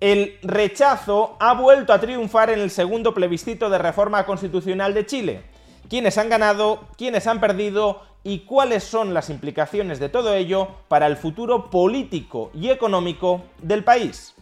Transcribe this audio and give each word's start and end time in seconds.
El 0.00 0.38
rechazo 0.42 1.36
ha 1.40 1.54
vuelto 1.54 1.92
a 1.92 2.00
triunfar 2.00 2.50
en 2.50 2.60
el 2.60 2.70
segundo 2.70 3.14
plebiscito 3.14 3.68
de 3.68 3.78
reforma 3.78 4.24
constitucional 4.26 4.94
de 4.94 5.06
Chile. 5.06 5.42
¿Quiénes 5.88 6.18
han 6.18 6.28
ganado? 6.28 6.88
¿Quiénes 6.96 7.26
han 7.26 7.40
perdido? 7.40 8.08
y 8.24 8.40
cuáles 8.40 8.84
son 8.84 9.14
las 9.14 9.30
implicaciones 9.30 9.98
de 10.00 10.08
todo 10.08 10.34
ello 10.34 10.68
para 10.88 11.06
el 11.06 11.16
futuro 11.16 11.70
político 11.70 12.50
y 12.52 12.68
económico 12.68 13.42
del 13.62 13.84
país. 13.84 14.34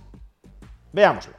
Veámoslo. 0.93 1.35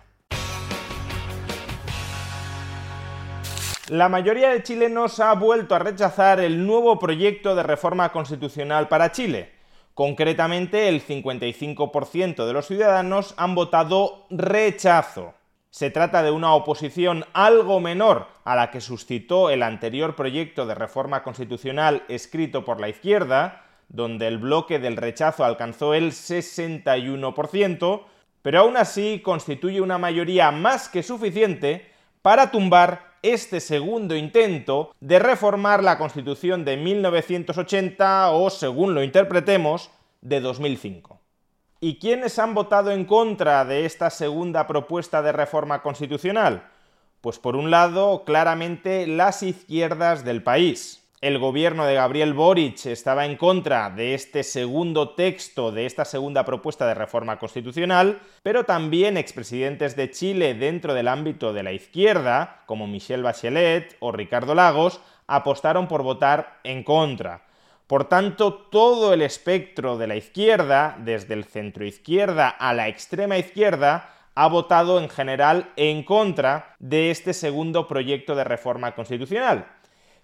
La 3.90 4.08
mayoría 4.10 4.50
de 4.50 4.64
chilenos 4.64 5.20
ha 5.20 5.34
vuelto 5.34 5.74
a 5.74 5.80
rechazar 5.80 6.40
el 6.40 6.66
nuevo 6.66 7.00
proyecto 7.00 7.56
de 7.56 7.64
reforma 7.64 8.12
constitucional 8.12 8.88
para 8.88 9.12
Chile. 9.12 9.57
Concretamente, 9.98 10.90
el 10.90 11.04
55% 11.04 12.46
de 12.46 12.54
los 12.54 12.68
ciudadanos 12.68 13.34
han 13.36 13.56
votado 13.56 14.28
rechazo. 14.30 15.34
Se 15.72 15.90
trata 15.90 16.22
de 16.22 16.30
una 16.30 16.54
oposición 16.54 17.26
algo 17.34 17.80
menor 17.80 18.28
a 18.44 18.56
la 18.56 18.70
que 18.70 18.80
suscitó 18.80 19.50
el 19.50 19.64
anterior 19.64 20.16
proyecto 20.16 20.68
de 20.68 20.76
reforma 20.76 21.24
constitucional 21.24 22.04
escrito 22.10 22.64
por 22.64 22.80
la 22.80 22.90
izquierda, 22.90 23.66
donde 23.90 24.28
el 24.28 24.38
bloque 24.38 24.78
del 24.78 24.98
rechazo 24.98 25.44
alcanzó 25.44 25.96
el 25.96 26.12
61%, 26.12 28.02
pero 28.44 28.60
aún 28.60 28.78
así 28.78 29.20
constituye 29.26 29.82
una 29.82 29.98
mayoría 29.98 30.52
más 30.52 30.90
que 30.90 31.02
suficiente 31.02 31.92
para 32.22 32.52
tumbar 32.52 33.07
este 33.22 33.60
segundo 33.60 34.16
intento 34.16 34.92
de 35.00 35.20
reformar 35.20 35.84
la 35.84 35.98
Constitución 35.98 36.66
de 36.66 36.78
1980 36.78 38.32
o, 38.32 38.50
según 38.50 38.94
lo 38.94 39.04
interpretemos, 39.04 39.90
de 40.22 40.42
2005. 40.42 41.20
¿Y 41.80 42.00
quiénes 42.00 42.40
han 42.40 42.54
votado 42.54 42.92
en 42.92 43.06
contra 43.06 43.64
de 43.64 43.86
esta 43.86 44.10
segunda 44.10 44.66
propuesta 44.66 45.22
de 45.22 45.32
reforma 45.32 45.82
constitucional? 45.82 46.70
Pues 47.22 47.40
por 47.40 47.56
un 47.56 47.70
lado, 47.70 48.24
claramente 48.26 49.06
las 49.06 49.44
izquierdas 49.44 50.24
del 50.24 50.42
país. 50.42 51.07
El 51.20 51.40
gobierno 51.40 51.88
de 51.88 51.96
Gabriel 51.96 52.36
Boric 52.36 52.86
estaba 52.86 53.26
en 53.26 53.38
contra 53.38 53.90
de 53.90 54.14
este 54.14 54.44
segundo 54.44 55.16
texto, 55.16 55.72
de 55.72 55.88
esta 55.88 56.06
segunda 56.06 56.46
propuesta 56.46 56.86
de 56.86 56.94
reforma 56.94 57.40
constitucional, 57.40 58.20
pero 58.44 58.66
también 58.66 59.18
expresidentes 59.18 59.96
de 59.96 60.12
Chile 60.12 60.54
dentro 60.54 60.94
del 60.94 61.08
ámbito 61.08 61.54
de 61.54 61.64
la 61.64 61.72
izquierda, 61.72 62.62
como 62.68 62.86
Michelle 62.86 63.24
Bachelet 63.24 63.98
o 64.00 64.12
Ricardo 64.12 64.54
Lagos, 64.54 65.02
apostaron 65.26 65.88
por 65.88 66.04
votar 66.04 66.60
en 66.64 66.84
contra. 66.84 67.48
Por 67.88 68.08
tanto, 68.08 68.54
todo 68.54 69.12
el 69.12 69.24
espectro 69.24 69.98
de 69.98 70.06
la 70.06 70.18
izquierda, 70.18 70.98
desde 71.00 71.34
el 71.34 71.46
centro 71.46 71.84
izquierda 71.84 72.48
a 72.48 72.76
la 72.76 72.90
extrema 72.90 73.40
izquierda, 73.40 74.14
ha 74.36 74.48
votado 74.50 75.00
en 75.00 75.10
general 75.10 75.72
en 75.78 76.04
contra 76.04 76.76
de 76.78 77.10
este 77.10 77.34
segundo 77.34 77.88
proyecto 77.88 78.36
de 78.36 78.44
reforma 78.44 78.94
constitucional. 78.94 79.66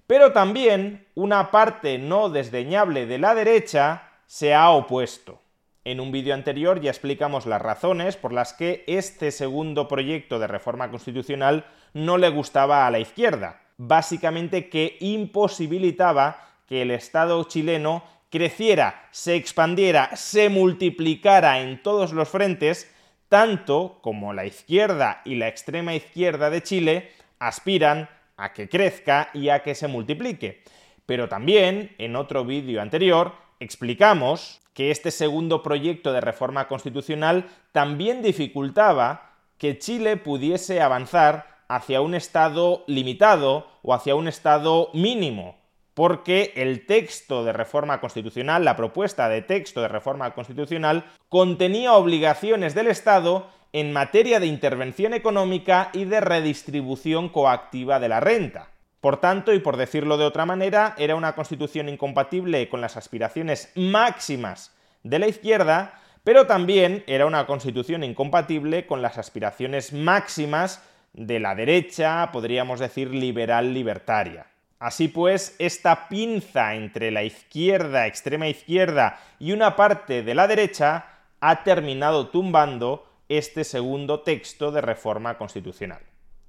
Pero 0.08 0.34
también 0.34 1.08
una 1.16 1.52
parte 1.52 1.98
no 1.98 2.30
desdeñable 2.30 3.06
de 3.06 3.18
la 3.18 3.36
derecha 3.36 4.10
se 4.28 4.54
ha 4.54 4.70
opuesto. 4.72 5.42
En 5.86 6.00
un 6.00 6.12
vídeo 6.12 6.34
anterior 6.34 6.80
ya 6.80 6.90
explicamos 6.90 7.46
las 7.46 7.62
razones 7.62 8.16
por 8.16 8.32
las 8.32 8.54
que 8.54 8.84
este 8.88 9.32
segundo 9.32 9.88
proyecto 9.88 10.40
de 10.40 10.48
reforma 10.48 10.90
constitucional 10.90 11.66
no 11.94 12.18
le 12.18 12.30
gustaba 12.30 12.88
a 12.88 12.92
la 12.92 13.00
izquierda. 13.00 13.62
Básicamente 13.78 14.70
que 14.70 14.98
imposibilitaba 15.02 16.48
que 16.68 16.82
el 16.82 16.92
Estado 16.92 17.44
chileno 17.44 18.04
creciera, 18.30 19.08
se 19.12 19.36
expandiera, 19.36 20.16
se 20.16 20.50
multiplicara 20.50 21.60
en 21.60 21.84
todos 21.84 22.14
los 22.14 22.30
frentes, 22.30 22.92
tanto 23.30 24.00
como 24.02 24.34
la 24.34 24.46
izquierda 24.46 25.22
y 25.26 25.36
la 25.36 25.48
extrema 25.48 25.94
izquierda 25.94 26.50
de 26.50 26.64
Chile 26.64 27.12
aspiran 27.40 28.10
a 28.44 28.52
que 28.52 28.68
crezca 28.68 29.30
y 29.34 29.50
a 29.50 29.64
que 29.64 29.74
se 29.74 29.88
multiplique. 29.88 30.64
Pero 31.06 31.30
también, 31.30 31.96
en 31.98 32.16
otro 32.16 32.44
vídeo 32.44 32.82
anterior, 32.82 33.34
explicamos 33.60 34.62
que 34.74 34.92
este 34.92 35.12
segundo 35.12 35.64
proyecto 35.64 36.12
de 36.12 36.22
reforma 36.22 36.68
constitucional 36.68 37.46
también 37.72 38.22
dificultaba 38.22 39.34
que 39.58 39.78
Chile 39.78 40.18
pudiese 40.18 40.82
avanzar 40.82 41.64
hacia 41.70 42.02
un 42.02 42.16
Estado 42.16 42.84
limitado 42.88 43.68
o 43.82 43.94
hacia 43.94 44.16
un 44.16 44.28
Estado 44.28 44.90
mínimo, 44.94 45.58
porque 45.94 46.52
el 46.56 46.86
texto 46.86 47.46
de 47.46 47.54
reforma 47.54 48.02
constitucional, 48.02 48.66
la 48.66 48.76
propuesta 48.76 49.30
de 49.30 49.42
texto 49.42 49.82
de 49.82 49.88
reforma 49.88 50.34
constitucional, 50.34 51.06
contenía 51.30 51.94
obligaciones 51.94 52.76
del 52.76 52.88
Estado 52.88 53.48
en 53.74 53.92
materia 53.92 54.40
de 54.40 54.46
intervención 54.46 55.14
económica 55.16 55.90
y 55.94 56.06
de 56.06 56.22
redistribución 56.22 57.30
coactiva 57.30 58.00
de 58.00 58.08
la 58.08 58.20
renta. 58.20 58.70
Por 59.02 59.18
tanto, 59.18 59.52
y 59.52 59.60
por 59.60 59.76
decirlo 59.78 60.18
de 60.18 60.26
otra 60.26 60.46
manera, 60.46 60.96
era 60.98 61.16
una 61.16 61.34
constitución 61.36 61.90
incompatible 61.90 62.70
con 62.70 62.80
las 62.80 62.96
aspiraciones 62.96 63.72
máximas 63.76 64.74
de 65.02 65.20
la 65.20 65.28
izquierda, 65.28 66.00
pero 66.24 66.48
también 66.48 67.04
era 67.08 67.26
una 67.26 67.46
constitución 67.46 68.04
incompatible 68.04 68.86
con 68.86 69.02
las 69.02 69.18
aspiraciones 69.18 69.92
máximas 69.92 70.82
de 71.12 71.40
la 71.40 71.54
derecha, 71.54 72.30
podríamos 72.32 72.80
decir 72.80 73.10
liberal 73.10 73.74
libertaria. 73.74 74.46
Así 74.80 75.08
pues, 75.08 75.56
esta 75.60 76.08
pinza 76.08 76.76
entre 76.76 77.10
la 77.10 77.24
izquierda, 77.24 78.06
extrema 78.06 78.48
izquierda 78.48 79.20
y 79.40 79.52
una 79.52 79.76
parte 79.76 80.24
de 80.24 80.36
la 80.36 80.48
derecha 80.48 81.08
ha 81.40 81.64
terminado 81.64 82.28
tumbando 82.28 83.06
este 83.30 83.64
segundo 83.64 84.22
texto 84.22 84.72
de 84.72 84.82
reforma 84.82 85.38
constitucional. 85.38 86.02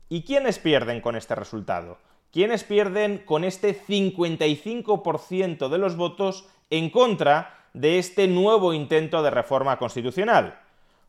¿Y 0.09 0.23
quiénes 0.23 0.59
pierden 0.59 1.01
con 1.01 1.17
este 1.17 1.35
resultado? 1.35 1.99
¿Quiénes 2.31 2.65
pierden 2.65 3.19
con 3.19 3.45
este 3.45 3.79
55% 3.81 5.69
de 5.69 5.79
los 5.79 5.97
votos 5.97 6.49
en 6.71 6.91
contra 6.91 7.67
de 7.73 7.99
este 7.99 8.27
nuevo 8.27 8.75
intento 8.75 9.23
de 9.23 9.31
reforma 9.31 9.79
constitucional? 9.79 10.61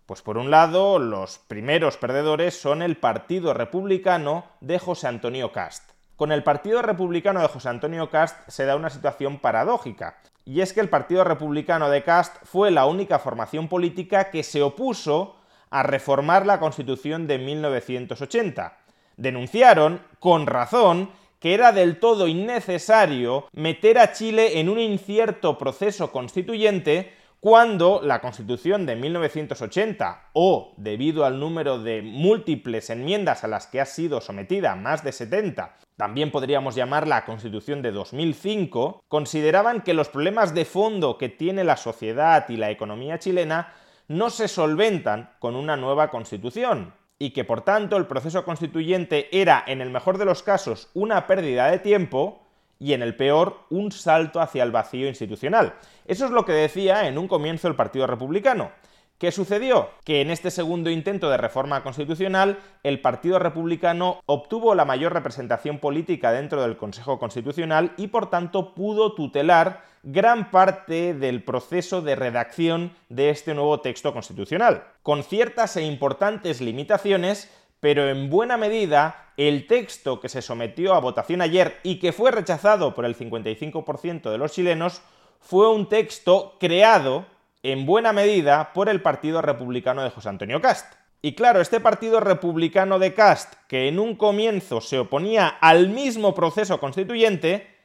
Pues 0.06 0.22
por 0.22 0.38
un 0.38 0.52
lado, 0.52 1.00
los 1.00 1.40
primeros 1.40 1.98
perdedores 1.98 2.59
son 2.59 2.84
el 2.84 2.98
Partido 2.98 3.56
Republicano 3.56 4.46
de 4.62 4.78
José 4.78 5.08
Antonio 5.08 5.52
Cast. 5.52 5.92
Con 6.16 6.31
el 6.31 6.44
Partido 6.44 6.81
Republicano 6.84 7.42
de 7.42 7.48
José 7.48 7.70
Antonio 7.70 8.09
Cast 8.09 8.48
se 8.48 8.66
da 8.66 8.75
una 8.75 8.92
situación 8.92 9.40
paradójica, 9.40 10.20
y 10.46 10.62
es 10.62 10.74
que 10.74 10.80
el 10.80 10.90
Partido 10.90 11.24
Republicano 11.24 11.90
de 11.90 12.04
Cast 12.04 12.36
fue 12.46 12.70
la 12.70 12.86
única 12.86 13.18
formación 13.18 13.68
política 13.68 14.30
que 14.30 14.44
se 14.44 14.62
opuso 14.62 15.38
a 15.75 15.84
reformar 15.84 16.46
la 16.46 16.58
Constitución 16.58 17.28
de 17.28 17.38
1980. 17.38 18.78
Denunciaron, 19.18 20.00
con 20.19 20.47
razón, 20.47 21.09
que 21.41 21.53
era 21.53 21.74
del 21.74 22.00
todo 22.00 22.30
innecesario 22.30 23.50
meter 23.52 24.00
a 24.00 24.13
Chile 24.13 24.62
en 24.62 24.69
un 24.69 24.80
incierto 24.80 25.58
proceso 25.58 26.13
constituyente 26.13 27.12
cuando 27.41 28.00
la 28.02 28.22
Constitución 28.22 28.86
de 28.86 28.96
1980, 28.96 30.30
o 30.31 30.74
debido 30.77 31.25
al 31.25 31.42
número 31.42 31.77
de 31.77 32.01
múltiples 32.01 32.89
enmiendas 32.89 33.44
a 33.44 33.50
las 33.50 33.68
que 33.68 33.81
ha 33.81 33.86
sido 33.86 34.22
sometida, 34.22 34.75
más 34.75 35.04
de 35.04 35.12
70, 35.12 35.75
también 35.98 36.31
podríamos 36.31 36.75
llamar 36.75 37.06
la 37.06 37.25
Constitución 37.25 37.81
de 37.81 37.92
2005, 37.92 39.04
consideraban 39.10 39.81
que 39.81 39.94
los 39.94 40.07
problemas 40.07 40.54
de 40.56 40.63
fondo 40.63 41.18
que 41.18 41.27
tiene 41.27 41.66
la 41.66 41.75
sociedad 41.75 42.48
y 42.48 42.56
la 42.56 42.72
economía 42.72 43.19
chilena 43.19 43.74
no 44.07 44.30
se 44.30 44.48
solventan 44.48 45.31
con 45.40 45.56
una 45.56 45.78
nueva 45.78 46.10
Constitución, 46.10 46.94
y 47.18 47.31
que 47.31 47.44
por 47.44 47.62
tanto 47.62 47.98
el 47.98 48.07
proceso 48.07 48.44
constituyente 48.44 49.30
era, 49.31 49.63
en 49.68 49.81
el 49.81 49.90
mejor 49.90 50.18
de 50.18 50.25
los 50.25 50.44
casos, 50.44 50.90
una 50.94 51.28
pérdida 51.28 51.72
de 51.72 51.80
tiempo, 51.80 52.42
y 52.78 52.94
en 52.94 53.02
el 53.02 53.16
peor 53.16 53.62
un 53.69 53.92
salto 53.92 54.42
hacia 54.42 54.63
el 54.63 54.72
vacío 54.72 55.07
institucional. 55.07 55.75
Eso 56.06 56.25
es 56.25 56.31
lo 56.31 56.46
que 56.46 56.52
decía 56.52 57.07
en 57.07 57.18
un 57.18 57.28
comienzo 57.28 57.68
el 57.68 57.75
Partido 57.75 58.06
Republicano. 58.06 58.72
¿Qué 59.17 59.31
sucedió? 59.31 59.91
Que 60.03 60.19
en 60.19 60.29
este 60.29 60.51
segundo 60.51 60.89
intento 60.89 61.29
de 61.29 61.38
reforma 61.38 61.83
constitucional, 61.83 62.59
el 62.83 63.00
Partido 63.00 63.39
Republicano 63.39 64.19
obtuvo 64.25 64.75
la 64.75 64.83
mayor 64.83 65.13
representación 65.13 65.79
política 65.79 66.33
dentro 66.33 66.62
del 66.62 66.75
Consejo 66.75 67.17
Constitucional 67.17 67.94
y 67.95 68.07
por 68.07 68.29
tanto 68.29 68.75
pudo 68.75 69.13
tutelar 69.13 69.83
gran 70.03 70.51
parte 70.51 71.13
del 71.13 71.44
proceso 71.44 72.01
de 72.01 72.17
redacción 72.17 72.91
de 73.07 73.29
este 73.29 73.53
nuevo 73.53 73.79
texto 73.79 74.12
constitucional, 74.12 74.83
con 75.01 75.23
ciertas 75.23 75.77
e 75.77 75.83
importantes 75.83 76.59
limitaciones, 76.59 77.50
pero 77.79 78.09
en 78.09 78.29
buena 78.29 78.57
medida 78.57 79.31
el 79.38 79.65
texto 79.65 80.19
que 80.19 80.27
se 80.27 80.41
sometió 80.41 80.94
a 80.94 81.00
votación 81.00 81.41
ayer 81.41 81.79
y 81.83 82.00
que 82.00 82.12
fue 82.12 82.31
rechazado 82.31 82.94
por 82.94 83.06
el 83.06 83.15
55% 83.15 84.29
de 84.29 84.38
los 84.38 84.51
chilenos 84.51 85.01
fue 85.39 85.69
un 85.69 85.88
texto 85.88 86.57
creado 86.59 87.25
en 87.71 87.85
buena 87.85 88.13
medida 88.13 88.73
por 88.73 88.89
el 88.89 89.01
Partido 89.01 89.41
Republicano 89.41 90.03
de 90.03 90.12
José 90.12 90.29
Antonio 90.29 90.62
Cast. 90.62 90.94
Y 91.23 91.33
claro, 91.33 91.62
este 91.62 91.79
Partido 91.79 92.19
Republicano 92.19 93.00
de 93.00 93.15
Cast, 93.15 93.56
que 93.67 93.88
en 93.88 93.97
un 93.97 94.15
comienzo 94.15 94.81
se 94.81 95.00
oponía 95.00 95.47
al 95.47 95.89
mismo 95.89 96.35
proceso 96.35 96.79
constituyente, 96.79 97.75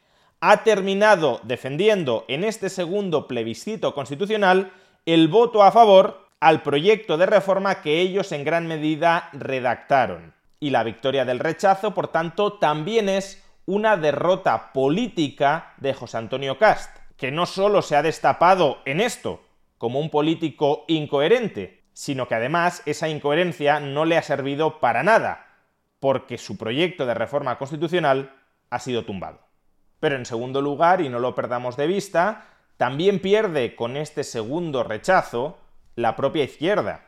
ha 0.41 0.65
terminado 0.65 1.41
defendiendo 1.45 2.27
en 2.29 2.45
este 2.45 2.69
segundo 2.69 3.27
plebiscito 3.27 3.95
constitucional 3.95 4.71
el 5.07 5.29
voto 5.29 5.63
a 5.63 5.73
favor 5.73 6.29
al 6.41 6.63
proyecto 6.63 7.17
de 7.17 7.27
reforma 7.27 7.81
que 7.81 8.01
ellos 8.01 8.33
en 8.33 8.45
gran 8.45 8.67
medida 8.67 9.31
redactaron. 9.33 10.35
Y 10.59 10.71
la 10.71 10.85
victoria 10.85 11.25
del 11.25 11.39
rechazo, 11.39 11.95
por 11.95 12.09
tanto, 12.09 12.59
también 12.59 13.09
es 13.09 13.43
una 13.65 13.97
derrota 13.97 14.73
política 14.75 15.73
de 15.79 15.95
José 15.95 16.19
Antonio 16.19 16.59
Cast, 16.59 16.95
que 17.17 17.31
no 17.31 17.47
solo 17.47 17.81
se 17.81 17.97
ha 17.97 18.03
destapado 18.03 18.79
en 18.85 19.01
esto, 19.01 19.41
como 19.81 19.99
un 19.99 20.11
político 20.11 20.85
incoherente, 20.89 21.85
sino 21.95 22.29
que 22.29 22.35
además 22.35 22.83
esa 22.85 23.09
incoherencia 23.09 23.81
no 23.81 24.05
le 24.05 24.19
ha 24.19 24.23
servido 24.23 24.79
para 24.79 25.03
nada, 25.03 25.47
porque 26.01 26.37
su 26.37 26.59
proyecto 26.59 27.07
de 27.07 27.15
reforma 27.15 27.57
constitucional 27.57 28.31
ha 28.69 28.79
sido 28.79 29.07
tumbado. 29.07 29.41
Pero 29.99 30.17
en 30.17 30.27
segundo 30.27 30.61
lugar, 30.61 31.01
y 31.01 31.09
no 31.09 31.19
lo 31.19 31.35
perdamos 31.35 31.79
de 31.79 31.87
vista, 31.87 32.45
también 32.77 33.21
pierde 33.21 33.75
con 33.75 33.97
este 33.97 34.23
segundo 34.23 34.83
rechazo 34.83 35.57
la 35.97 36.15
propia 36.15 36.45
izquierda. 36.45 37.07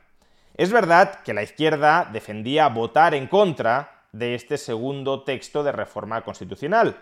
Es 0.55 0.73
verdad 0.73 1.21
que 1.25 1.35
la 1.35 1.43
izquierda 1.43 2.09
defendía 2.11 2.71
votar 2.71 3.15
en 3.15 3.27
contra 3.27 4.07
de 4.13 4.35
este 4.35 4.57
segundo 4.57 5.25
texto 5.25 5.63
de 5.63 5.73
reforma 5.73 6.23
constitucional, 6.23 6.97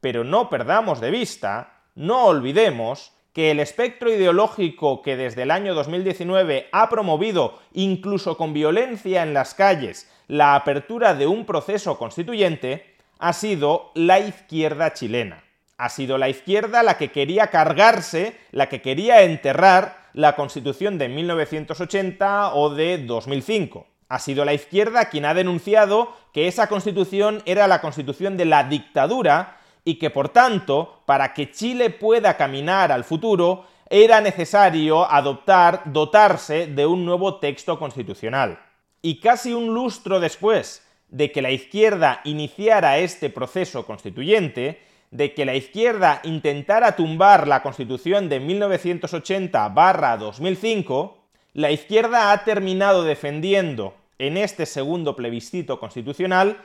pero 0.00 0.24
no 0.24 0.48
perdamos 0.48 0.98
de 0.98 1.10
vista, 1.10 1.82
no 1.94 2.24
olvidemos 2.24 3.12
que 3.32 3.50
el 3.50 3.60
espectro 3.60 4.10
ideológico 4.12 5.02
que 5.02 5.16
desde 5.16 5.42
el 5.42 5.50
año 5.50 5.74
2019 5.74 6.68
ha 6.72 6.88
promovido, 6.88 7.58
incluso 7.72 8.36
con 8.36 8.52
violencia 8.52 9.22
en 9.22 9.34
las 9.34 9.54
calles, 9.54 10.10
la 10.26 10.54
apertura 10.54 11.14
de 11.14 11.26
un 11.26 11.46
proceso 11.46 11.98
constituyente, 11.98 12.94
ha 13.18 13.32
sido 13.32 13.92
la 13.94 14.18
izquierda 14.18 14.92
chilena. 14.92 15.44
Ha 15.76 15.88
sido 15.88 16.18
la 16.18 16.28
izquierda 16.28 16.82
la 16.82 16.98
que 16.98 17.10
quería 17.10 17.48
cargarse, 17.48 18.36
la 18.50 18.68
que 18.68 18.82
quería 18.82 19.22
enterrar 19.22 19.96
la 20.12 20.36
constitución 20.36 20.98
de 20.98 21.08
1980 21.08 22.54
o 22.54 22.70
de 22.70 22.98
2005. 22.98 23.86
Ha 24.08 24.18
sido 24.18 24.44
la 24.44 24.54
izquierda 24.54 25.08
quien 25.08 25.24
ha 25.24 25.34
denunciado 25.34 26.14
que 26.32 26.48
esa 26.48 26.68
constitución 26.68 27.42
era 27.46 27.68
la 27.68 27.80
constitución 27.80 28.36
de 28.36 28.44
la 28.44 28.64
dictadura 28.64 29.59
y 29.84 29.94
que 29.94 30.10
por 30.10 30.28
tanto, 30.28 31.02
para 31.06 31.32
que 31.34 31.50
Chile 31.50 31.90
pueda 31.90 32.36
caminar 32.36 32.92
al 32.92 33.02
futuro, 33.04 33.64
era 33.88 34.20
necesario 34.20 35.10
adoptar, 35.10 35.82
dotarse 35.86 36.68
de 36.68 36.86
un 36.86 37.04
nuevo 37.04 37.40
texto 37.40 37.76
constitucional. 37.78 38.60
Y 39.02 39.18
casi 39.20 39.52
un 39.52 39.74
lustro 39.74 40.20
después 40.20 40.86
de 41.08 41.32
que 41.32 41.42
la 41.42 41.50
izquierda 41.50 42.20
iniciara 42.24 42.98
este 42.98 43.30
proceso 43.30 43.84
constituyente, 43.86 44.80
de 45.10 45.34
que 45.34 45.44
la 45.44 45.56
izquierda 45.56 46.20
intentara 46.22 46.94
tumbar 46.94 47.48
la 47.48 47.62
constitución 47.62 48.28
de 48.28 48.40
1980-2005, 48.40 51.14
la 51.54 51.72
izquierda 51.72 52.30
ha 52.30 52.44
terminado 52.44 53.02
defendiendo 53.02 53.96
en 54.18 54.36
este 54.36 54.66
segundo 54.66 55.16
plebiscito 55.16 55.80
constitucional 55.80 56.58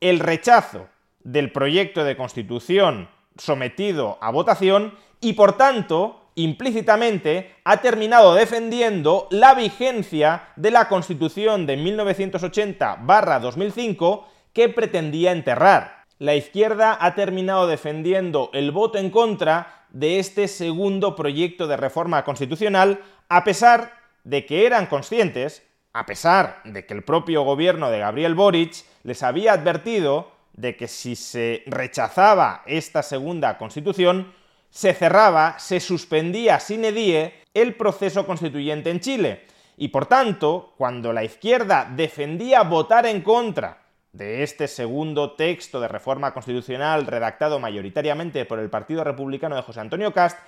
el 0.00 0.18
rechazo 0.18 0.88
del 1.24 1.52
proyecto 1.52 2.04
de 2.04 2.16
constitución 2.16 3.08
sometido 3.36 4.18
a 4.20 4.30
votación 4.30 4.94
y 5.20 5.32
por 5.34 5.56
tanto 5.56 6.22
implícitamente 6.34 7.54
ha 7.64 7.78
terminado 7.78 8.34
defendiendo 8.34 9.28
la 9.30 9.54
vigencia 9.54 10.48
de 10.56 10.70
la 10.70 10.88
Constitución 10.88 11.64
de 11.66 11.78
1980-2005 11.78 14.24
que 14.52 14.68
pretendía 14.68 15.32
enterrar. 15.32 16.04
La 16.18 16.34
izquierda 16.34 16.98
ha 17.00 17.14
terminado 17.14 17.66
defendiendo 17.66 18.50
el 18.52 18.70
voto 18.70 18.98
en 18.98 19.08
contra 19.10 19.86
de 19.90 20.18
este 20.18 20.48
segundo 20.48 21.16
proyecto 21.16 21.66
de 21.66 21.76
reforma 21.76 22.24
constitucional 22.24 23.00
a 23.28 23.44
pesar 23.44 23.92
de 24.24 24.46
que 24.46 24.64
eran 24.66 24.86
conscientes, 24.86 25.62
a 25.92 26.06
pesar 26.06 26.62
de 26.64 26.86
que 26.86 26.94
el 26.94 27.04
propio 27.04 27.42
gobierno 27.42 27.90
de 27.90 27.98
Gabriel 27.98 28.34
Boric 28.34 28.84
les 29.02 29.22
había 29.22 29.52
advertido 29.52 30.32
de 30.54 30.76
que 30.76 30.88
si 30.88 31.16
se 31.16 31.62
rechazaba 31.66 32.62
esta 32.66 33.02
segunda 33.02 33.58
constitución, 33.58 34.32
se 34.70 34.94
cerraba, 34.94 35.58
se 35.58 35.80
suspendía 35.80 36.58
sin 36.58 36.84
edie 36.84 37.34
el 37.54 37.74
proceso 37.74 38.26
constituyente 38.26 38.90
en 38.90 39.00
Chile. 39.00 39.46
Y 39.76 39.88
por 39.88 40.06
tanto, 40.06 40.74
cuando 40.76 41.12
la 41.12 41.24
izquierda 41.24 41.90
defendía 41.94 42.62
votar 42.62 43.06
en 43.06 43.20
contra 43.20 43.82
de 44.12 44.42
este 44.42 44.68
segundo 44.68 45.32
texto 45.32 45.80
de 45.80 45.88
reforma 45.88 46.34
constitucional 46.34 47.06
redactado 47.06 47.58
mayoritariamente 47.58 48.44
por 48.44 48.58
el 48.58 48.70
Partido 48.70 49.04
Republicano 49.04 49.56
de 49.56 49.62
José 49.62 49.80
Antonio 49.80 50.12
Cast, 50.12 50.38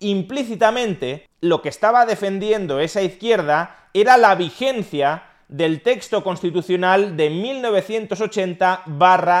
implícitamente 0.00 1.26
lo 1.40 1.62
que 1.62 1.70
estaba 1.70 2.04
defendiendo 2.06 2.80
esa 2.80 3.02
izquierda 3.02 3.88
era 3.94 4.16
la 4.16 4.34
vigencia 4.34 5.24
del 5.48 5.82
texto 5.82 6.24
constitucional 6.24 7.16
de 7.16 7.30
1980 7.30 8.82
barra 8.86 9.40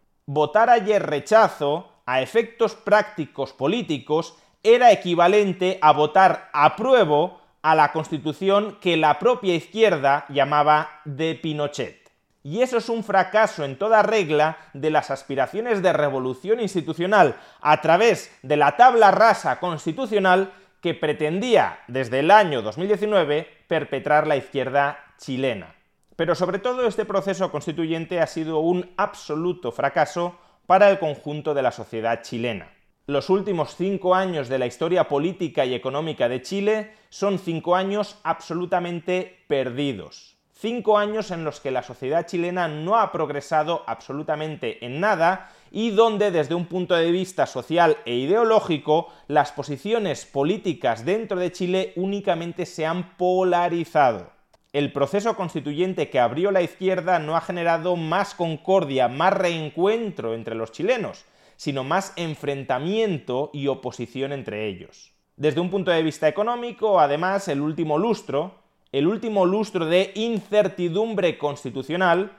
Votar 0.33 0.69
ayer 0.69 1.05
rechazo, 1.05 1.89
a 2.05 2.21
efectos 2.21 2.73
prácticos 2.73 3.51
políticos, 3.51 4.33
era 4.63 4.93
equivalente 4.93 5.77
a 5.81 5.91
votar 5.91 6.49
apruebo 6.53 7.41
a 7.61 7.75
la 7.75 7.91
constitución 7.91 8.77
que 8.79 8.95
la 8.95 9.19
propia 9.19 9.53
izquierda 9.53 10.23
llamaba 10.29 11.01
de 11.03 11.35
Pinochet. 11.35 12.09
Y 12.43 12.61
eso 12.61 12.77
es 12.77 12.87
un 12.87 13.03
fracaso 13.03 13.65
en 13.65 13.77
toda 13.77 14.03
regla 14.03 14.57
de 14.73 14.89
las 14.89 15.11
aspiraciones 15.11 15.81
de 15.81 15.91
revolución 15.91 16.61
institucional 16.61 17.35
a 17.59 17.81
través 17.81 18.33
de 18.41 18.55
la 18.55 18.77
tabla 18.77 19.11
rasa 19.11 19.59
constitucional 19.59 20.53
que 20.79 20.93
pretendía 20.93 21.81
desde 21.89 22.19
el 22.19 22.31
año 22.31 22.61
2019 22.61 23.49
perpetrar 23.67 24.27
la 24.27 24.37
izquierda 24.37 24.97
chilena. 25.17 25.75
Pero 26.15 26.35
sobre 26.35 26.59
todo 26.59 26.87
este 26.87 27.05
proceso 27.05 27.51
constituyente 27.51 28.19
ha 28.19 28.27
sido 28.27 28.59
un 28.59 28.91
absoluto 28.97 29.71
fracaso 29.71 30.37
para 30.67 30.89
el 30.89 30.99
conjunto 30.99 31.53
de 31.53 31.61
la 31.61 31.71
sociedad 31.71 32.21
chilena. 32.21 32.71
Los 33.07 33.29
últimos 33.29 33.75
cinco 33.75 34.15
años 34.15 34.47
de 34.47 34.59
la 34.59 34.67
historia 34.67 35.07
política 35.07 35.65
y 35.65 35.73
económica 35.73 36.29
de 36.29 36.41
Chile 36.41 36.93
son 37.09 37.39
cinco 37.39 37.75
años 37.75 38.19
absolutamente 38.23 39.43
perdidos. 39.47 40.37
Cinco 40.53 40.99
años 40.99 41.31
en 41.31 41.43
los 41.43 41.59
que 41.59 41.71
la 41.71 41.81
sociedad 41.81 42.27
chilena 42.27 42.67
no 42.67 42.97
ha 42.97 43.11
progresado 43.11 43.83
absolutamente 43.87 44.85
en 44.85 44.99
nada 44.99 45.51
y 45.71 45.89
donde 45.89 46.29
desde 46.29 46.53
un 46.53 46.67
punto 46.67 46.93
de 46.93 47.09
vista 47.09 47.47
social 47.47 47.97
e 48.05 48.15
ideológico 48.15 49.07
las 49.27 49.51
posiciones 49.51 50.25
políticas 50.25 51.03
dentro 51.03 51.39
de 51.39 51.51
Chile 51.51 51.93
únicamente 51.95 52.67
se 52.67 52.85
han 52.85 53.17
polarizado. 53.17 54.29
El 54.73 54.93
proceso 54.93 55.35
constituyente 55.35 56.09
que 56.09 56.19
abrió 56.19 56.49
la 56.49 56.61
izquierda 56.61 57.19
no 57.19 57.35
ha 57.35 57.41
generado 57.41 57.97
más 57.97 58.33
concordia, 58.33 59.09
más 59.09 59.33
reencuentro 59.33 60.33
entre 60.33 60.55
los 60.55 60.71
chilenos, 60.71 61.25
sino 61.57 61.83
más 61.83 62.13
enfrentamiento 62.15 63.49
y 63.53 63.67
oposición 63.67 64.31
entre 64.31 64.67
ellos. 64.67 65.11
Desde 65.35 65.59
un 65.59 65.69
punto 65.69 65.91
de 65.91 66.03
vista 66.03 66.29
económico, 66.29 67.01
además, 67.01 67.49
el 67.49 67.59
último 67.59 67.97
lustro, 67.97 68.55
el 68.93 69.07
último 69.07 69.45
lustro 69.45 69.85
de 69.85 70.11
incertidumbre 70.15 71.37
constitucional, 71.37 72.31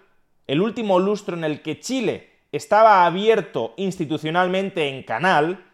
el 0.46 0.62
último 0.62 0.98
lustro 0.98 1.36
en 1.36 1.44
el 1.44 1.60
que 1.60 1.80
Chile 1.80 2.30
estaba 2.50 3.04
abierto 3.04 3.74
institucionalmente 3.76 4.88
en 4.88 5.02
canal, 5.02 5.66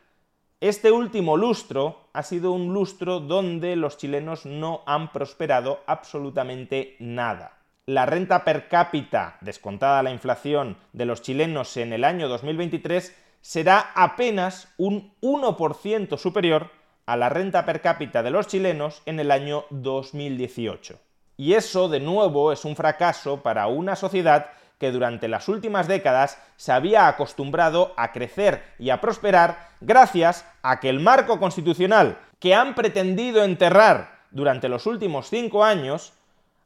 este 0.60 0.90
último 0.90 1.36
lustro 1.36 2.07
ha 2.18 2.24
sido 2.24 2.50
un 2.50 2.74
lustro 2.74 3.20
donde 3.20 3.76
los 3.76 3.96
chilenos 3.96 4.44
no 4.44 4.82
han 4.86 5.12
prosperado 5.12 5.84
absolutamente 5.86 6.96
nada. 6.98 7.58
La 7.86 8.06
renta 8.06 8.42
per 8.42 8.66
cápita, 8.66 9.38
descontada 9.40 10.02
la 10.02 10.10
inflación 10.10 10.78
de 10.92 11.04
los 11.06 11.22
chilenos 11.22 11.76
en 11.76 11.92
el 11.92 12.02
año 12.02 12.26
2023, 12.26 13.16
será 13.40 13.92
apenas 13.94 14.74
un 14.78 15.14
1% 15.22 16.18
superior 16.18 16.72
a 17.06 17.16
la 17.16 17.28
renta 17.28 17.64
per 17.64 17.82
cápita 17.82 18.24
de 18.24 18.32
los 18.32 18.48
chilenos 18.48 19.00
en 19.06 19.20
el 19.20 19.30
año 19.30 19.66
2018. 19.70 20.98
Y 21.36 21.52
eso, 21.52 21.88
de 21.88 22.00
nuevo, 22.00 22.50
es 22.50 22.64
un 22.64 22.74
fracaso 22.74 23.44
para 23.44 23.68
una 23.68 23.94
sociedad 23.94 24.50
que 24.78 24.92
durante 24.92 25.28
las 25.28 25.48
últimas 25.48 25.88
décadas 25.88 26.38
se 26.56 26.72
había 26.72 27.08
acostumbrado 27.08 27.92
a 27.96 28.12
crecer 28.12 28.62
y 28.78 28.90
a 28.90 29.00
prosperar 29.00 29.68
gracias 29.80 30.44
a 30.62 30.80
que 30.80 30.88
el 30.88 31.00
marco 31.00 31.38
constitucional 31.38 32.18
que 32.38 32.54
han 32.54 32.74
pretendido 32.74 33.44
enterrar 33.44 34.18
durante 34.30 34.68
los 34.68 34.86
últimos 34.86 35.28
cinco 35.28 35.64
años 35.64 36.12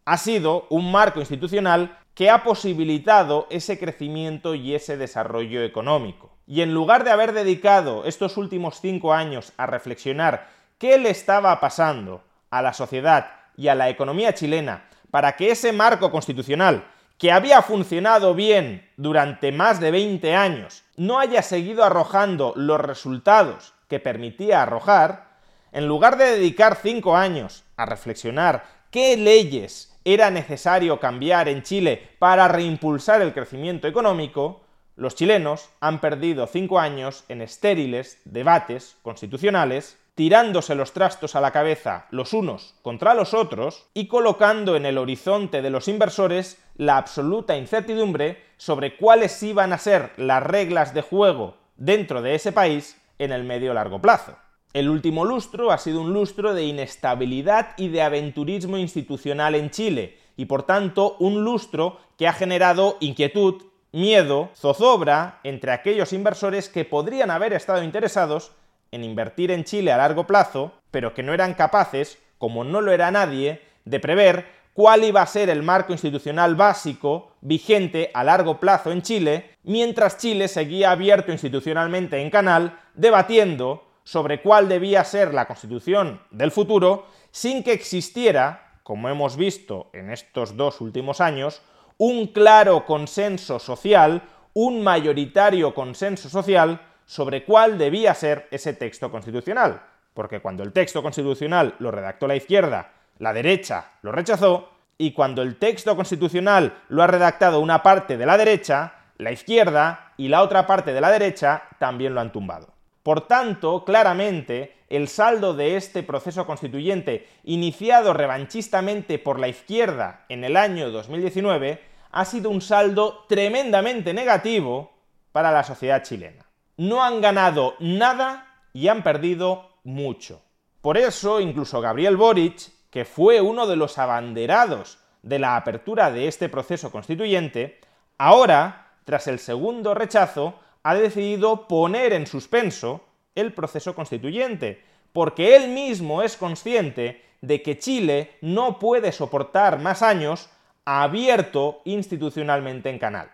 ha 0.04 0.19
sido 0.19 0.66
un 0.69 0.90
marco 0.90 1.21
institucional 1.21 1.97
que 2.14 2.31
ha 2.31 2.42
posibilitado 2.42 3.47
ese 3.50 3.78
crecimiento 3.78 4.54
y 4.54 4.75
ese 4.75 4.97
desarrollo 4.97 5.62
económico. 5.62 6.37
Y 6.47 6.61
en 6.61 6.75
lugar 6.75 7.04
de 7.04 7.11
haber 7.11 7.33
dedicado 7.33 8.04
estos 8.04 8.37
últimos 8.37 8.81
cinco 8.81 9.14
años 9.14 9.52
a 9.57 9.66
reflexionar 9.66 10.49
qué 10.78 10.99
le 10.99 11.11
estaba 11.11 11.59
pasando 11.61 12.23
a 12.50 12.61
la 12.61 12.75
sociedad 12.75 13.31
y 13.57 13.69
a 13.69 13.75
la 13.75 13.88
economía 13.88 14.35
chilena 14.35 14.85
para 15.11 15.37
que 15.37 15.50
ese 15.50 15.73
marco 15.73 16.11
constitucional, 16.11 16.85
que 17.23 17.31
había 17.31 17.62
funcionado 17.62 18.35
bien 18.35 18.91
durante 18.97 19.52
más 19.52 19.79
de 19.79 19.93
20 19.93 20.35
años, 20.35 20.83
no 20.97 21.21
haya 21.21 21.43
seguido 21.43 21.85
arrojando 21.85 22.52
los 22.57 22.81
resultados 22.81 23.75
que 23.87 24.00
permitía 24.00 24.61
arrojar, 24.61 25.37
en 25.71 25.87
lugar 25.87 26.19
de 26.19 26.25
dedicar 26.25 26.75
cinco 26.83 27.17
años 27.17 27.62
a 27.76 27.87
reflexionar 27.87 28.64
qué 28.91 29.17
leyes 29.17 29.97
era 30.05 30.33
necesario 30.33 30.99
cambiar 30.99 31.49
en 31.49 31.62
Chile 31.62 32.11
para 32.19 32.49
reimpulsar 32.49 33.23
el 33.23 33.33
crecimiento 33.33 33.87
económico, 33.87 34.64
los 34.97 35.14
chilenos 35.14 35.71
han 35.79 36.00
perdido 36.00 36.49
cinco 36.49 36.81
años 36.81 37.23
en 37.29 37.41
estériles 37.41 38.21
debates 38.25 38.97
constitucionales, 39.02 39.97
tirándose 40.14 40.75
los 40.75 40.92
trastos 40.92 41.35
a 41.37 41.40
la 41.40 41.52
cabeza 41.52 42.07
los 42.11 42.33
unos 42.33 42.75
contra 42.83 43.14
los 43.14 43.33
otros 43.35 43.87
y 43.95 44.09
colocando 44.09 44.76
en 44.76 44.85
el 44.85 44.99
horizonte 44.99 45.62
de 45.62 45.71
los 45.71 45.88
inversores 45.88 46.62
la 46.76 46.97
absoluta 46.97 47.57
incertidumbre 47.57 48.42
sobre 48.57 48.97
cuáles 48.97 49.42
iban 49.42 49.73
a 49.73 49.78
ser 49.78 50.12
las 50.16 50.42
reglas 50.42 50.95
de 50.95 51.02
juego 51.02 51.57
dentro 51.76 52.23
de 52.23 52.35
ese 52.35 52.52
país 52.52 53.00
en 53.19 53.33
el 53.33 53.45
medio 53.45 53.75
largo 53.75 54.00
plazo. 54.00 54.37
El 54.73 54.88
último 54.88 55.25
lustro 55.25 55.71
ha 55.71 55.78
sido 55.78 56.00
un 56.00 56.12
lustro 56.14 56.54
de 56.54 56.64
inestabilidad 56.64 57.75
y 57.76 57.88
de 57.88 58.02
aventurismo 58.02 58.78
institucional 58.78 59.54
en 59.54 59.71
Chile, 59.71 60.19
y 60.37 60.47
por 60.47 60.62
tanto 60.62 61.16
un 61.19 61.45
lustro 61.45 61.99
que 62.16 62.26
ha 62.26 62.33
generado 62.33 62.97
inquietud, 63.00 63.64
miedo, 63.92 64.50
zozobra 64.54 65.40
entre 65.45 65.73
aquellos 65.73 66.14
inversores 66.14 66.71
que 66.71 66.87
podrían 66.87 67.31
haber 67.31 67.52
estado 67.52 67.83
interesados 67.83 68.52
en 68.92 69.02
invertir 69.02 69.50
en 69.50 69.64
Chile 69.64 69.90
a 69.90 69.96
largo 69.96 70.26
plazo, 70.26 70.72
pero 70.90 71.14
que 71.14 71.22
no 71.22 71.34
eran 71.34 71.54
capaces, 71.54 72.18
como 72.38 72.62
no 72.62 72.80
lo 72.80 72.92
era 72.92 73.11
nadie, 73.11 73.62
de 73.84 73.99
prever 73.99 74.46
cuál 74.75 75.04
iba 75.04 75.22
a 75.22 75.26
ser 75.26 75.50
el 75.50 75.62
marco 75.62 75.92
institucional 75.92 76.54
básico 76.54 77.32
vigente 77.40 78.11
a 78.14 78.25
largo 78.25 78.61
plazo 78.61 78.92
en 78.92 79.02
Chile, 79.02 79.56
mientras 79.64 80.18
Chile 80.18 80.49
seguía 80.49 80.90
abierto 80.90 81.32
institucionalmente 81.32 82.20
en 82.20 82.30
canal, 82.30 82.78
debatiendo 82.94 83.90
sobre 84.04 84.40
cuál 84.40 84.68
debía 84.68 85.04
ser 85.04 85.32
la 85.34 85.46
constitución 85.46 86.20
del 86.30 86.50
futuro 86.50 87.06
sin 87.30 87.62
que 87.62 87.72
existiera, 87.72 88.78
como 88.82 89.08
hemos 89.08 89.37
visto 89.37 89.90
en 89.92 90.11
estos 90.11 90.56
dos 90.56 90.80
últimos 90.80 91.20
años, 91.20 91.62
un 91.99 92.26
claro 92.28 92.84
consenso 92.84 93.58
social, 93.58 94.22
un 94.54 94.82
mayoritario 94.82 95.75
consenso 95.75 96.28
social 96.28 96.80
sobre 97.06 97.44
cuál 97.44 97.78
debía 97.78 98.14
ser 98.14 98.49
ese 98.50 98.75
texto 98.75 99.11
constitucional. 99.11 99.82
Porque 100.14 100.40
cuando 100.40 100.62
el 100.62 100.73
texto 100.73 101.02
constitucional 101.02 101.75
lo 101.78 101.90
redactó 101.90 102.26
la 102.26 102.37
izquierda, 102.37 102.92
la 103.18 103.32
derecha 103.32 103.92
lo 104.02 104.12
rechazó, 104.12 104.68
y 104.99 105.12
cuando 105.12 105.42
el 105.42 105.56
texto 105.56 105.97
constitucional 105.97 106.78
lo 106.88 107.02
ha 107.02 107.06
redactado 107.06 107.61
una 107.61 107.82
parte 107.82 108.16
de 108.16 108.26
la 108.26 108.37
derecha, 108.37 108.94
la 109.18 109.32
izquierda 109.32 110.12
y 110.16 110.28
la 110.28 110.42
otra 110.42 110.66
parte 110.66 110.92
de 110.92 111.00
la 111.00 111.11
derecha 111.11 111.62
también 111.78 112.14
lo 112.14 112.21
han 112.21 112.32
tumbado. 112.32 112.73
Por 113.02 113.26
tanto, 113.26 113.85
claramente, 113.85 114.76
el 114.88 115.09
saldo 115.09 115.54
de 115.54 115.76
este 115.76 116.02
proceso 116.02 116.47
constituyente, 116.47 117.26
iniciado 117.44 118.12
revanchistamente 118.12 119.18
por 119.18 119.40
la 119.40 119.49
izquierda 119.49 120.25
en 120.28 120.44
el 120.44 120.56
año 120.56 120.90
2019, 120.90 121.82
ha 122.12 122.25
sido 122.25 122.50
un 122.50 122.61
saldo 122.61 123.25
tremendamente 123.28 124.14
negativo 124.14 124.92
para 125.32 125.50
la 125.50 125.64
sociedad 125.64 126.02
chilena. 126.02 126.44
No 126.76 127.05
han 127.05 127.21
ganado 127.21 127.75
nada 127.79 128.47
y 128.73 128.88
han 128.88 129.02
perdido 129.02 129.71
mucho. 129.85 130.43
Por 130.81 130.99
eso, 130.99 131.41
incluso 131.41 131.81
Gabriel 131.81 132.17
Boric, 132.17 132.71
que 132.91 133.05
fue 133.05 133.41
uno 133.41 133.67
de 133.67 133.76
los 133.76 133.99
abanderados 133.99 134.99
de 135.23 135.38
la 135.38 135.57
apertura 135.57 136.11
de 136.11 136.29
este 136.29 136.49
proceso 136.49 136.91
constituyente, 136.91 137.81
ahora, 138.19 138.93
tras 139.05 139.29
el 139.29 139.38
segundo 139.38 139.95
rechazo, 139.95 140.59
ha 140.83 140.95
decidido 140.95 141.69
poner 141.69 142.12
en 142.12 142.26
suspenso 142.26 143.05
el 143.35 143.52
proceso 143.52 143.95
constituyente, 143.95 144.83
porque 145.12 145.57
él 145.57 145.69
mismo 145.69 146.23
es 146.23 146.37
consciente 146.37 147.25
de 147.41 147.62
que 147.62 147.79
Chile 147.79 148.37
no 148.41 148.79
puede 148.79 149.12
soportar 149.12 149.79
más 149.79 150.02
años 150.02 150.49
abierto 150.85 151.81
institucionalmente 151.85 152.91
en 152.91 152.99
canal. 152.99 153.31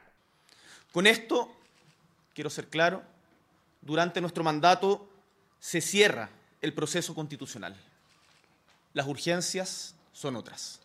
Con 0.92 1.06
esto, 1.06 1.50
quiero 2.34 2.50
ser 2.50 2.68
claro, 2.68 3.02
durante 3.80 4.20
nuestro 4.20 4.44
mandato 4.44 5.08
se 5.58 5.80
cierra 5.80 6.30
el 6.60 6.74
proceso 6.74 7.14
constitucional. 7.14 7.76
Las 8.92 9.06
urgencias 9.06 9.94
son 10.12 10.36
otras. 10.36 10.80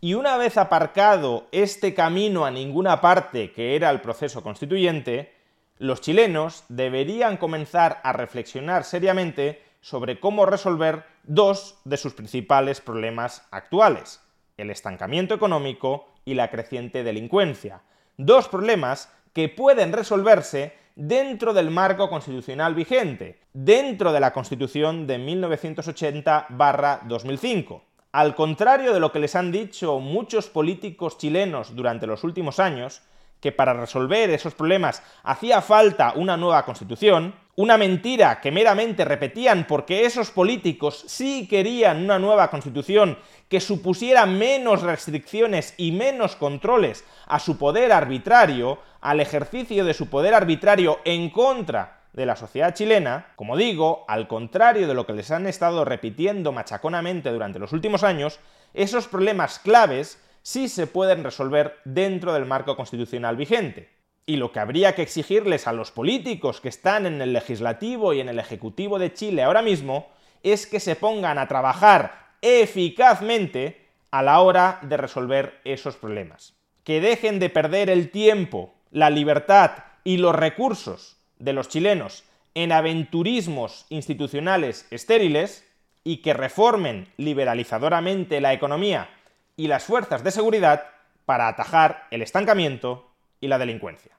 Y 0.00 0.14
una 0.14 0.36
vez 0.36 0.56
aparcado 0.56 1.48
este 1.50 1.92
camino 1.92 2.44
a 2.44 2.50
ninguna 2.50 3.00
parte 3.00 3.52
que 3.52 3.74
era 3.74 3.90
el 3.90 4.00
proceso 4.00 4.42
constituyente, 4.42 5.34
los 5.78 6.00
chilenos 6.00 6.64
deberían 6.68 7.36
comenzar 7.36 8.00
a 8.04 8.12
reflexionar 8.12 8.84
seriamente 8.84 9.62
sobre 9.80 10.20
cómo 10.20 10.46
resolver 10.46 11.04
dos 11.24 11.78
de 11.84 11.96
sus 11.96 12.14
principales 12.14 12.80
problemas 12.80 13.42
actuales, 13.50 14.20
el 14.56 14.70
estancamiento 14.70 15.34
económico 15.34 16.08
y 16.24 16.34
la 16.34 16.50
creciente 16.50 17.04
delincuencia. 17.04 17.82
Dos 18.16 18.48
problemas 18.48 19.08
que 19.38 19.48
pueden 19.48 19.92
resolverse 19.92 20.72
dentro 20.96 21.54
del 21.54 21.70
marco 21.70 22.10
constitucional 22.10 22.74
vigente, 22.74 23.38
dentro 23.52 24.12
de 24.12 24.18
la 24.18 24.32
Constitución 24.32 25.06
de 25.06 25.20
1980-2005. 25.20 27.82
al 28.10 28.34
contrario 28.34 28.92
de 28.92 28.98
lo 28.98 29.12
que 29.12 29.20
les 29.20 29.36
han 29.36 29.52
dicho 29.52 30.00
muchos 30.00 30.48
políticos 30.48 31.18
chilenos 31.18 31.76
durante 31.76 32.08
los 32.08 32.24
últimos 32.24 32.58
años, 32.58 33.00
que 33.40 33.52
para 33.52 33.72
resolver 33.72 34.30
esos 34.30 34.54
problemas 34.54 35.02
hacía 35.22 35.62
falta 35.62 36.12
una 36.16 36.36
nueva 36.36 36.64
constitución, 36.64 37.34
una 37.56 37.76
mentira 37.76 38.40
que 38.40 38.52
meramente 38.52 39.04
repetían 39.04 39.66
porque 39.66 40.04
esos 40.04 40.30
políticos 40.30 41.04
sí 41.08 41.48
querían 41.48 42.04
una 42.04 42.18
nueva 42.18 42.50
constitución 42.50 43.18
que 43.48 43.60
supusiera 43.60 44.26
menos 44.26 44.82
restricciones 44.82 45.74
y 45.76 45.92
menos 45.92 46.36
controles 46.36 47.04
a 47.26 47.40
su 47.40 47.58
poder 47.58 47.92
arbitrario, 47.92 48.78
al 49.00 49.20
ejercicio 49.20 49.84
de 49.84 49.94
su 49.94 50.08
poder 50.08 50.34
arbitrario 50.34 51.00
en 51.04 51.30
contra 51.30 52.02
de 52.12 52.26
la 52.26 52.36
sociedad 52.36 52.74
chilena, 52.74 53.32
como 53.36 53.56
digo, 53.56 54.04
al 54.08 54.28
contrario 54.28 54.86
de 54.86 54.94
lo 54.94 55.06
que 55.06 55.12
les 55.12 55.30
han 55.30 55.46
estado 55.46 55.84
repitiendo 55.84 56.52
machaconamente 56.52 57.30
durante 57.30 57.58
los 57.58 57.72
últimos 57.72 58.02
años, 58.02 58.40
esos 58.74 59.08
problemas 59.08 59.58
claves 59.58 60.22
sí 60.42 60.68
se 60.68 60.86
pueden 60.86 61.24
resolver 61.24 61.78
dentro 61.84 62.32
del 62.32 62.46
marco 62.46 62.76
constitucional 62.76 63.36
vigente. 63.36 63.90
Y 64.26 64.36
lo 64.36 64.52
que 64.52 64.60
habría 64.60 64.94
que 64.94 65.02
exigirles 65.02 65.66
a 65.66 65.72
los 65.72 65.90
políticos 65.90 66.60
que 66.60 66.68
están 66.68 67.06
en 67.06 67.22
el 67.22 67.32
legislativo 67.32 68.12
y 68.12 68.20
en 68.20 68.28
el 68.28 68.38
ejecutivo 68.38 68.98
de 68.98 69.12
Chile 69.12 69.42
ahora 69.42 69.62
mismo 69.62 70.08
es 70.42 70.66
que 70.66 70.80
se 70.80 70.96
pongan 70.96 71.38
a 71.38 71.48
trabajar 71.48 72.28
eficazmente 72.42 73.86
a 74.10 74.22
la 74.22 74.40
hora 74.40 74.80
de 74.82 74.96
resolver 74.96 75.60
esos 75.64 75.96
problemas. 75.96 76.54
Que 76.84 77.00
dejen 77.00 77.38
de 77.38 77.50
perder 77.50 77.90
el 77.90 78.10
tiempo, 78.10 78.74
la 78.90 79.10
libertad 79.10 79.72
y 80.04 80.18
los 80.18 80.34
recursos 80.34 81.16
de 81.38 81.52
los 81.52 81.68
chilenos 81.68 82.24
en 82.54 82.72
aventurismos 82.72 83.86
institucionales 83.88 84.86
estériles 84.90 85.64
y 86.04 86.18
que 86.18 86.32
reformen 86.32 87.12
liberalizadoramente 87.16 88.40
la 88.40 88.52
economía 88.52 89.10
y 89.58 89.66
las 89.66 89.84
fuerzas 89.84 90.24
de 90.24 90.30
seguridad 90.30 90.84
para 91.26 91.48
atajar 91.48 92.06
el 92.12 92.22
estancamiento 92.22 93.10
y 93.40 93.48
la 93.48 93.58
delincuencia. 93.58 94.12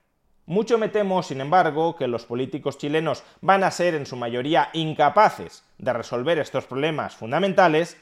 Mucho 0.44 0.76
me 0.76 0.88
temo, 0.88 1.22
sin 1.22 1.40
embargo, 1.40 1.96
que 1.96 2.06
los 2.06 2.26
políticos 2.26 2.76
chilenos 2.76 3.24
van 3.40 3.64
a 3.64 3.70
ser 3.70 3.94
en 3.94 4.04
su 4.04 4.16
mayoría 4.16 4.68
incapaces 4.74 5.64
de 5.78 5.92
resolver 5.94 6.38
estos 6.38 6.66
problemas 6.66 7.16
fundamentales 7.16 7.96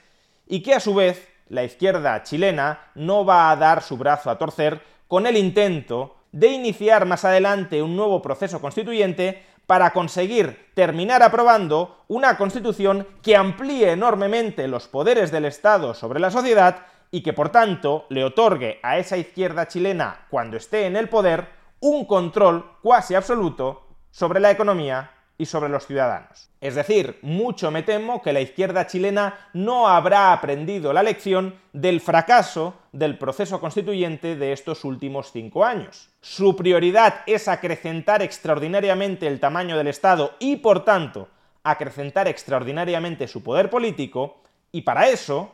y 0.49 0.63
que 0.63 0.75
a 0.75 0.81
su 0.81 0.95
vez 0.95 1.29
la 1.49 1.63
izquierda 1.63 2.23
chilena 2.25 2.91
no 2.97 3.25
va 3.25 3.51
a 3.51 3.57
dar 3.57 3.83
su 3.83 3.97
brazo 3.97 4.31
a 4.31 4.39
torcer 4.39 4.83
con 5.07 5.27
el 5.27 5.37
intento 5.37 6.17
de 6.33 6.49
iniciar 6.49 7.07
más 7.07 7.25
adelante 7.25 7.83
un 7.83 7.95
nuevo 7.95 8.21
proceso 8.21 8.61
constituyente 8.61 9.45
para 9.67 9.93
conseguir 9.93 10.71
terminar 10.75 11.23
aprobando 11.23 12.03
una 12.09 12.37
constitución 12.37 13.07
que 13.23 13.37
amplíe 13.37 13.93
enormemente 13.93 14.67
los 14.67 14.89
poderes 14.89 15.31
del 15.31 15.45
Estado 15.45 15.95
sobre 15.95 16.19
la 16.19 16.31
sociedad 16.31 16.87
y 17.11 17.23
que 17.23 17.33
por 17.33 17.51
tanto 17.51 18.07
le 18.09 18.25
otorgue 18.25 18.81
a 18.83 18.99
esa 18.99 19.17
izquierda 19.17 19.69
chilena, 19.69 20.27
cuando 20.31 20.57
esté 20.57 20.87
en 20.87 20.97
el 20.97 21.09
poder, 21.09 21.49
un 21.81 22.05
control 22.05 22.65
cuasi 22.83 23.15
absoluto 23.15 23.87
sobre 24.11 24.41
la 24.41 24.51
economía 24.51 25.13
y 25.39 25.47
sobre 25.47 25.69
los 25.69 25.87
ciudadanos. 25.87 26.51
Es 26.61 26.75
decir, 26.75 27.21
mucho 27.23 27.71
me 27.71 27.85
temo 27.85 28.21
que 28.21 28.33
la 28.33 28.41
izquierda 28.41 28.89
chilena 28.89 29.51
no 29.53 29.87
habrá 29.87 30.33
aprendido 30.33 30.93
la 30.93 31.05
lección 31.05 31.55
del 31.73 32.01
fracaso 32.01 32.75
del 32.91 33.17
proceso 33.17 33.61
constituyente 33.61 34.35
de 34.35 34.53
estos 34.53 34.85
últimos 34.85 35.31
cinco 35.31 35.65
años. 35.65 36.11
Su 36.21 36.57
prioridad 36.57 37.21
es 37.27 37.47
acrecentar 37.47 38.23
extraordinariamente 38.23 39.29
el 39.29 39.39
tamaño 39.39 39.77
del 39.79 39.87
Estado 39.87 40.35
y, 40.41 40.57
por 40.57 40.85
tanto, 40.85 41.29
acrecentar 41.63 42.27
extraordinariamente 42.27 43.29
su 43.29 43.43
poder 43.45 43.71
político, 43.71 44.43
y 44.73 44.83
para 44.83 45.09
eso 45.09 45.53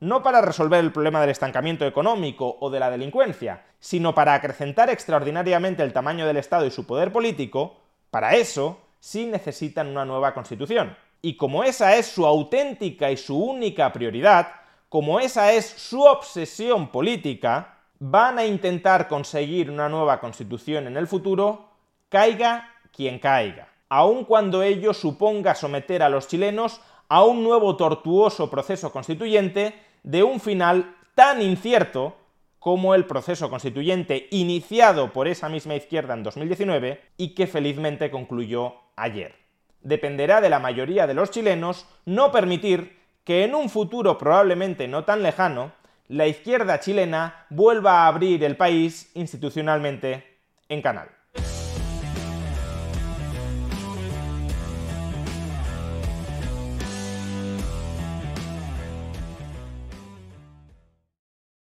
no 0.00 0.22
para 0.22 0.40
resolver 0.40 0.80
el 0.80 0.92
problema 0.92 1.20
del 1.20 1.30
estancamiento 1.30 1.86
económico 1.86 2.56
o 2.60 2.70
de 2.70 2.80
la 2.80 2.90
delincuencia, 2.90 3.64
sino 3.78 4.14
para 4.14 4.34
acrecentar 4.34 4.88
extraordinariamente 4.90 5.82
el 5.82 5.92
tamaño 5.92 6.26
del 6.26 6.38
Estado 6.38 6.66
y 6.66 6.70
su 6.70 6.86
poder 6.86 7.12
político, 7.12 7.76
para 8.10 8.34
eso 8.34 8.80
sí 8.98 9.26
necesitan 9.26 9.88
una 9.88 10.04
nueva 10.04 10.32
constitución. 10.32 10.96
Y 11.22 11.36
como 11.36 11.64
esa 11.64 11.96
es 11.96 12.06
su 12.06 12.24
auténtica 12.24 13.10
y 13.10 13.18
su 13.18 13.38
única 13.38 13.92
prioridad, 13.92 14.48
como 14.88 15.20
esa 15.20 15.52
es 15.52 15.66
su 15.66 16.02
obsesión 16.02 16.88
política, 16.88 17.76
van 17.98 18.38
a 18.38 18.46
intentar 18.46 19.06
conseguir 19.06 19.70
una 19.70 19.90
nueva 19.90 20.18
constitución 20.18 20.86
en 20.86 20.96
el 20.96 21.06
futuro, 21.06 21.68
caiga 22.08 22.70
quien 22.90 23.18
caiga, 23.18 23.68
aun 23.90 24.24
cuando 24.24 24.62
ello 24.62 24.94
suponga 24.94 25.54
someter 25.54 26.02
a 26.02 26.08
los 26.08 26.26
chilenos 26.26 26.80
a 27.08 27.24
un 27.24 27.44
nuevo 27.44 27.76
tortuoso 27.76 28.48
proceso 28.48 28.90
constituyente 28.90 29.89
de 30.02 30.22
un 30.22 30.40
final 30.40 30.96
tan 31.14 31.42
incierto 31.42 32.16
como 32.58 32.94
el 32.94 33.06
proceso 33.06 33.48
constituyente 33.50 34.28
iniciado 34.30 35.12
por 35.12 35.28
esa 35.28 35.48
misma 35.48 35.74
izquierda 35.74 36.14
en 36.14 36.22
2019 36.22 37.00
y 37.16 37.34
que 37.34 37.46
felizmente 37.46 38.10
concluyó 38.10 38.74
ayer. 38.96 39.34
Dependerá 39.80 40.40
de 40.40 40.50
la 40.50 40.58
mayoría 40.58 41.06
de 41.06 41.14
los 41.14 41.30
chilenos 41.30 41.86
no 42.04 42.30
permitir 42.30 42.98
que 43.24 43.44
en 43.44 43.54
un 43.54 43.70
futuro 43.70 44.18
probablemente 44.18 44.88
no 44.88 45.04
tan 45.04 45.22
lejano, 45.22 45.72
la 46.08 46.26
izquierda 46.26 46.80
chilena 46.80 47.46
vuelva 47.48 48.02
a 48.02 48.08
abrir 48.08 48.44
el 48.44 48.56
país 48.56 49.10
institucionalmente 49.14 50.38
en 50.68 50.82
canal. 50.82 51.08